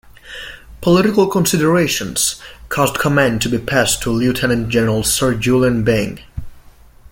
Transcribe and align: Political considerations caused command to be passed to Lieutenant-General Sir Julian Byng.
Political 0.81 1.27
considerations 1.27 2.41
caused 2.69 2.97
command 2.99 3.39
to 3.43 3.49
be 3.49 3.59
passed 3.59 4.01
to 4.01 4.09
Lieutenant-General 4.09 5.03
Sir 5.03 5.35
Julian 5.35 5.83
Byng. 5.83 6.19